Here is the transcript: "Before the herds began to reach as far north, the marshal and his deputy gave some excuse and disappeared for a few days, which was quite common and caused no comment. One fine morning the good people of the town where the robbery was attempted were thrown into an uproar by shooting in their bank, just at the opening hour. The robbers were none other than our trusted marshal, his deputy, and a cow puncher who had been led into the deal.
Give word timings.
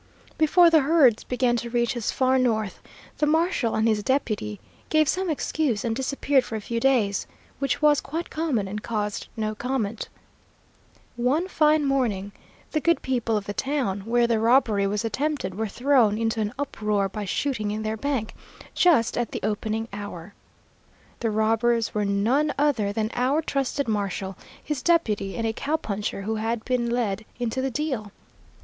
"Before 0.35 0.71
the 0.71 0.79
herds 0.79 1.23
began 1.23 1.55
to 1.57 1.69
reach 1.69 1.95
as 1.95 2.09
far 2.09 2.39
north, 2.39 2.81
the 3.19 3.27
marshal 3.27 3.75
and 3.75 3.87
his 3.87 4.01
deputy 4.01 4.59
gave 4.89 5.07
some 5.07 5.29
excuse 5.29 5.85
and 5.85 5.95
disappeared 5.95 6.43
for 6.43 6.55
a 6.55 6.59
few 6.59 6.79
days, 6.79 7.27
which 7.59 7.83
was 7.83 8.01
quite 8.01 8.31
common 8.31 8.67
and 8.67 8.81
caused 8.81 9.27
no 9.37 9.53
comment. 9.53 10.09
One 11.17 11.47
fine 11.47 11.85
morning 11.85 12.31
the 12.71 12.79
good 12.79 13.03
people 13.03 13.37
of 13.37 13.45
the 13.45 13.53
town 13.53 13.99
where 14.07 14.25
the 14.25 14.39
robbery 14.39 14.87
was 14.87 15.05
attempted 15.05 15.53
were 15.53 15.67
thrown 15.67 16.17
into 16.17 16.41
an 16.41 16.51
uproar 16.57 17.07
by 17.07 17.25
shooting 17.25 17.69
in 17.69 17.83
their 17.83 17.95
bank, 17.95 18.33
just 18.73 19.19
at 19.19 19.29
the 19.31 19.41
opening 19.43 19.87
hour. 19.93 20.33
The 21.19 21.29
robbers 21.29 21.93
were 21.93 22.05
none 22.05 22.51
other 22.57 22.91
than 22.91 23.11
our 23.13 23.43
trusted 23.43 23.87
marshal, 23.87 24.35
his 24.63 24.81
deputy, 24.81 25.35
and 25.37 25.45
a 25.45 25.53
cow 25.53 25.75
puncher 25.75 26.23
who 26.23 26.37
had 26.37 26.65
been 26.65 26.89
led 26.89 27.23
into 27.39 27.61
the 27.61 27.69
deal. 27.69 28.11